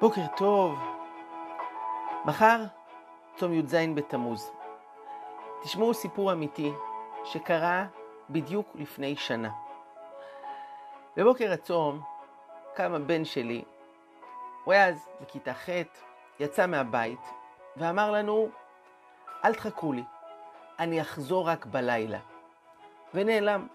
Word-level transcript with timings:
בוקר 0.00 0.26
טוב. 0.36 0.78
מחר 2.24 2.60
צום 3.36 3.52
י"ז 3.52 3.74
בתמוז. 3.94 4.52
תשמעו 5.62 5.94
סיפור 5.94 6.32
אמיתי 6.32 6.72
שקרה 7.24 7.86
בדיוק 8.30 8.68
לפני 8.74 9.16
שנה. 9.16 9.50
בבוקר 11.16 11.52
הצום 11.52 12.02
קם 12.74 12.94
הבן 12.94 13.24
שלי, 13.24 13.64
הוא 14.64 14.72
היה 14.72 14.88
אז 14.88 15.08
בכיתה 15.20 15.54
ח', 15.54 15.68
יצא 16.40 16.66
מהבית 16.66 17.20
ואמר 17.76 18.10
לנו, 18.10 18.48
אל 19.44 19.54
תחכו 19.54 19.92
לי, 19.92 20.04
אני 20.78 21.00
אחזור 21.00 21.48
רק 21.48 21.66
בלילה. 21.66 22.18
ונעלם. 23.14 23.66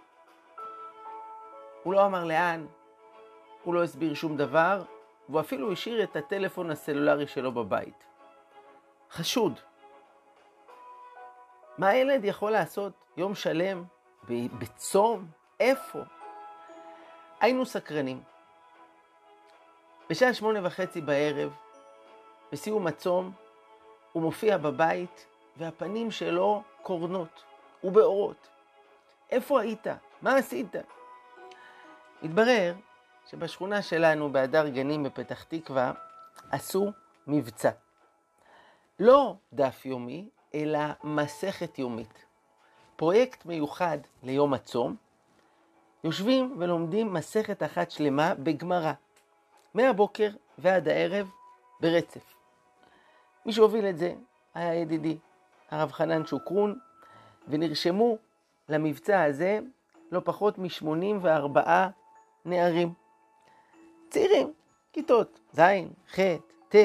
הוא 1.84 1.94
לא 1.94 2.06
אמר 2.06 2.24
לאן, 2.24 2.66
הוא 3.64 3.74
לא 3.74 3.84
הסביר 3.84 4.14
שום 4.14 4.38
דבר, 4.38 4.82
והוא 5.30 5.42
אפילו 5.42 5.72
השאיר 5.72 6.04
את 6.04 6.16
הטלפון 6.16 6.72
הסלולרי 6.72 7.28
שלו 7.28 7.52
בבית. 7.52 8.04
חשוד. 9.12 9.60
מה 11.78 11.88
הילד 11.88 12.26
יכול 12.26 12.52
לעשות 12.52 12.94
יום 13.18 13.36
שלם 13.36 13.84
בצום? 14.30 15.28
איפה? 15.60 16.00
היינו 17.40 17.66
סקרנים. 17.66 18.24
בשעה 20.10 20.34
שמונה 20.34 20.60
וחצי 20.64 21.02
בערב, 21.02 21.54
בסיום 22.52 22.88
הצום, 22.88 23.32
הוא 24.12 24.24
מופיע 24.24 24.58
בבית 24.58 25.26
והפנים 25.58 26.12
שלו 26.12 26.64
קורנות 26.82 27.44
ובאורות. 27.84 28.48
איפה 29.30 29.62
היית? 29.62 29.88
מה 30.22 30.36
עשית? 30.36 30.76
התברר 32.24 32.74
שבשכונה 33.32 33.82
שלנו, 33.82 34.32
בהדר 34.32 34.68
גנים 34.70 35.04
בפתח 35.04 35.44
תקווה, 35.44 35.92
עשו 36.52 36.92
מבצע. 37.28 37.72
לא 39.00 39.36
דף 39.54 39.86
יומי, 39.86 40.30
אלא 40.54 40.80
מסכת 41.04 41.80
יומית. 41.80 42.26
פרויקט 42.96 43.46
מיוחד 43.46 43.98
ליום 44.24 44.54
הצום. 44.54 44.96
יושבים 46.04 46.56
ולומדים 46.60 47.14
מסכת 47.14 47.64
אחת 47.64 47.92
שלמה 47.92 48.34
בגמרא, 48.34 48.94
מהבוקר 49.74 50.30
ועד 50.58 50.88
הערב 50.88 51.30
ברצף. 51.80 52.34
מי 53.46 53.54
שהוביל 53.54 53.86
את 53.86 53.98
זה 53.98 54.14
היה 54.54 54.74
ידידי, 54.76 55.18
הרב 55.72 55.92
חנן 55.92 56.26
שוקרון, 56.26 56.80
ונרשמו 57.48 58.18
למבצע 58.70 59.24
הזה 59.24 59.60
לא 60.12 60.22
פחות 60.26 60.58
מ-84 60.58 61.60
נערים. 62.46 63.05
צעירים, 64.10 64.54
כיתות 64.94 65.40
ז', 65.54 65.62
ח', 66.16 66.20
ט'. 66.70 66.76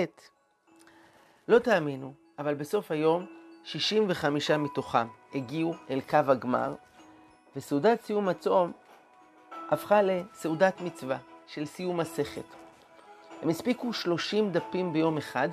לא 1.48 1.58
תאמינו, 1.58 2.12
אבל 2.38 2.54
בסוף 2.54 2.90
היום 2.90 3.26
65 3.64 4.50
מתוכם 4.50 5.06
הגיעו 5.34 5.74
אל 5.91 6.00
קו 6.00 6.16
הגמר, 6.28 6.74
וסעודת 7.56 8.00
סיום 8.00 8.28
הצום 8.28 8.72
הפכה 9.70 10.02
לסעודת 10.02 10.80
מצווה 10.80 11.18
של 11.46 11.66
סיום 11.66 12.00
מסכת. 12.00 12.44
הם 13.42 13.48
הספיקו 13.48 13.92
30 13.92 14.52
דפים 14.52 14.92
ביום 14.92 15.18
אחד, 15.18 15.48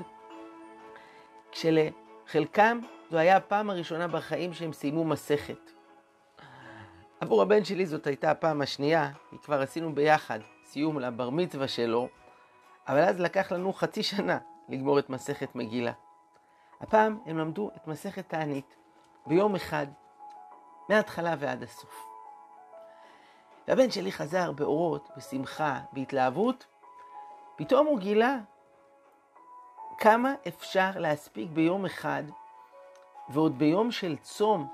כשלחלקם 1.51 2.79
זו 3.11 3.17
הייתה 3.17 3.37
הפעם 3.37 3.69
הראשונה 3.69 4.07
בחיים 4.07 4.53
שהם 4.53 4.73
סיימו 4.73 5.03
מסכת. 5.03 5.71
עבור 7.19 7.41
הבן 7.41 7.63
שלי 7.63 7.85
זאת 7.85 8.07
הייתה 8.07 8.31
הפעם 8.31 8.61
השנייה, 8.61 9.11
כי 9.29 9.37
כבר 9.37 9.61
עשינו 9.61 9.95
ביחד 9.95 10.39
סיום 10.67 10.99
לבר 10.99 11.29
מצווה 11.29 11.67
שלו, 11.67 12.07
אבל 12.87 13.03
אז 13.03 13.19
לקח 13.19 13.51
לנו 13.51 13.73
חצי 13.73 14.03
שנה 14.03 14.37
לגמור 14.69 14.99
את 14.99 15.09
מסכת 15.09 15.55
מגילה. 15.55 15.91
הפעם 16.81 17.19
הם 17.25 17.37
למדו 17.37 17.71
את 17.75 17.87
מסכת 17.87 18.29
תענית 18.29 18.75
ביום 19.25 19.55
אחד, 19.55 19.87
מההתחלה 20.89 21.35
ועד 21.39 21.63
הסוף. 21.63 22.05
והבן 23.67 23.91
שלי 23.91 24.11
חזר 24.11 24.51
באורות, 24.51 25.09
בשמחה, 25.17 25.79
בהתלהבות, 25.91 26.65
פתאום 27.55 27.87
הוא 27.87 27.99
גילה 27.99 28.37
כמה 29.97 30.33
אפשר 30.47 30.91
להספיק 30.95 31.49
ביום 31.51 31.85
אחד, 31.85 32.23
ועוד 33.29 33.57
ביום 33.57 33.91
של 33.91 34.17
צום. 34.17 34.67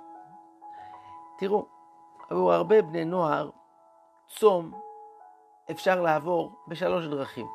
תראו, 1.38 1.66
עבור 2.30 2.54
הרבה 2.54 2.82
בני 2.82 3.06
נוער, 3.06 3.50
צום 4.28 4.72
אפשר 5.72 6.02
לעבור 6.02 6.52
בשלוש 6.68 7.06
דרכים. 7.06 7.48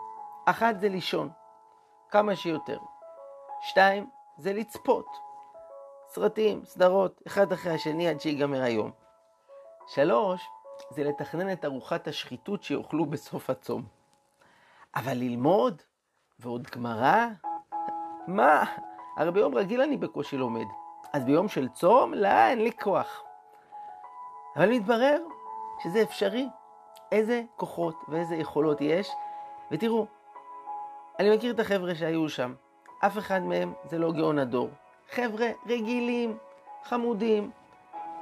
אחת 0.46 0.80
זה 0.80 0.88
לישון, 0.88 1.30
כמה 2.10 2.36
שיותר. 2.36 2.78
שתיים, 3.62 4.10
זה 4.38 4.52
לצפות. 4.52 5.06
סרטים, 6.08 6.64
סדרות, 6.64 7.22
אחד 7.26 7.52
אחרי 7.52 7.72
השני 7.72 8.08
עד 8.08 8.20
שיגמר 8.20 8.62
היום. 8.62 8.91
שלוש, 9.86 10.48
זה 10.91 11.04
לתכנן 11.04 11.52
את 11.52 11.64
ארוחת 11.64 12.08
השחיתות 12.08 12.62
שיאכלו 12.62 13.06
בסוף 13.06 13.50
הצום. 13.50 13.82
אבל 14.96 15.12
ללמוד? 15.12 15.82
ועוד 16.38 16.66
גמרא? 16.70 17.26
מה? 18.26 18.64
הרי 19.16 19.30
ביום 19.30 19.54
רגיל 19.54 19.80
אני 19.80 19.96
בקושי 19.96 20.36
לומד. 20.36 20.66
אז 21.12 21.25
ביום 21.25 21.48
של 21.48 21.69
צום? 21.69 22.14
לא, 22.14 22.28
אין 22.28 22.62
לי 22.62 22.72
כוח. 22.72 23.22
אבל 24.56 24.70
מתברר 24.70 25.19
שזה 25.82 26.02
אפשרי. 26.02 26.48
איזה 27.12 27.42
כוחות 27.56 28.04
ואיזה 28.08 28.36
יכולות 28.36 28.80
יש. 28.80 29.10
ותראו, 29.70 30.06
אני 31.19 31.36
מכיר 31.36 31.54
את 31.54 31.60
החבר'ה 31.60 31.94
שהיו 31.94 32.28
שם. 32.28 32.54
אף 33.00 33.19
אחד 33.19 33.42
מהם 33.42 33.72
זה 33.84 33.98
לא 33.98 34.12
גאון 34.12 34.38
הדור. 34.38 34.69
חבר'ה 35.10 35.48
רגילים, 35.66 36.38
חמודים, 36.84 37.50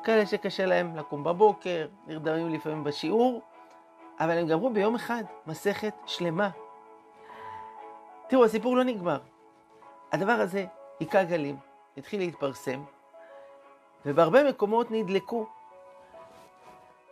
כאלה 0.04 0.26
שקשה 0.26 0.66
להם 0.66 0.96
לקום 0.96 1.24
בבוקר, 1.24 1.86
נרדמים 2.06 2.48
לפעמים 2.48 2.84
בשיעור, 2.84 3.42
אבל 4.20 4.38
הם 4.38 4.46
גמרו 4.46 4.70
ביום 4.70 4.94
אחד 4.94 5.24
מסכת 5.46 5.94
שלמה. 6.06 6.50
תראו, 8.28 8.44
הסיפור 8.44 8.76
לא 8.76 8.84
נגמר. 8.84 9.18
הדבר 10.12 10.32
הזה 10.32 10.66
היכה 11.00 11.24
גלים, 11.24 11.56
התחיל 11.96 12.20
להתפרסם, 12.20 12.84
ובהרבה 14.06 14.44
מקומות 14.44 14.90
נדלקו. 14.90 15.46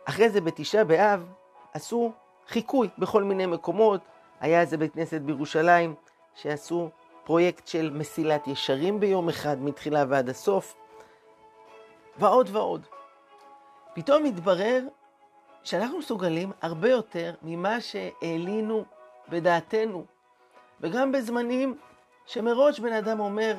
אחרי 0.05 0.29
זה 0.29 0.41
בתשעה 0.41 0.83
באב 0.83 1.31
עשו 1.75 2.11
חיקוי 2.47 2.89
בכל 2.97 3.23
מיני 3.23 3.45
מקומות. 3.45 4.01
היה 4.39 4.61
איזה 4.61 4.77
בית 4.77 4.93
כנסת 4.93 5.21
בירושלים 5.21 5.95
שעשו 6.35 6.89
פרויקט 7.23 7.67
של 7.67 7.89
מסילת 7.93 8.47
ישרים 8.47 8.99
ביום 8.99 9.29
אחד, 9.29 9.61
מתחילה 9.61 10.03
ועד 10.09 10.29
הסוף, 10.29 10.75
ועוד 12.17 12.49
ועוד. 12.51 12.85
פתאום 13.93 14.25
התברר 14.25 14.81
שאנחנו 15.63 15.97
מסוגלים 15.99 16.51
הרבה 16.61 16.89
יותר 16.89 17.33
ממה 17.41 17.81
שהעלינו 17.81 18.83
בדעתנו, 19.29 20.05
וגם 20.81 21.11
בזמנים 21.11 21.77
שמראש 22.25 22.79
בן 22.79 22.93
אדם 22.93 23.19
אומר, 23.19 23.55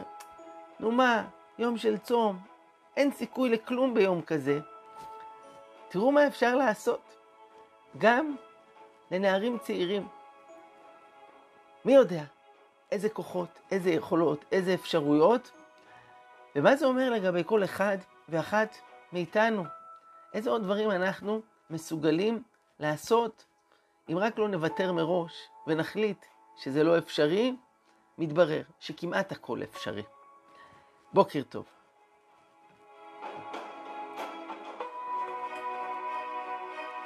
נו 0.81 0.93
מה, 0.93 1.25
יום 1.59 1.77
של 1.77 1.99
צום, 1.99 2.39
אין 2.97 3.13
סיכוי 3.13 3.49
לכלום 3.49 3.95
ביום 3.95 4.23
כזה. 4.23 4.61
תראו 5.89 6.13
מה 6.13 6.27
אפשר 6.27 6.57
לעשות. 6.57 7.16
גם 7.99 8.37
לנערים 9.11 9.59
צעירים. 9.59 10.09
מי 11.85 11.95
יודע 11.95 12.25
איזה 12.93 13.09
כוחות, 13.09 13.49
איזה 13.71 13.91
יכולות, 13.91 14.45
איזה 14.53 14.75
אפשרויות, 14.75 15.51
ומה 16.57 16.77
זה 16.77 16.87
אומר 16.87 17.11
לגבי 17.11 17.43
כל 17.47 17.65
אחד 17.65 17.99
ואחת 18.29 18.77
מאיתנו. 19.13 19.65
איזה 20.35 20.51
עוד 20.51 20.63
דברים 20.63 20.91
אנחנו 20.91 21.41
מסוגלים 21.71 22.43
לעשות 22.81 23.45
אם 24.09 24.19
רק 24.19 24.39
לא 24.39 24.49
נוותר 24.49 24.93
מראש 24.93 25.33
ונחליט 25.67 26.27
שזה 26.57 26.85
לא 26.85 26.99
אפשרי, 26.99 27.57
מתברר 28.19 28.63
שכמעט 28.81 29.33
הכל 29.33 29.63
אפשרי. 29.63 30.03
בוקר 31.13 31.43
טוב. 31.49 31.76